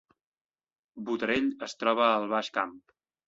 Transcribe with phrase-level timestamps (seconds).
[1.09, 2.75] Botarell es troba al Baix Camp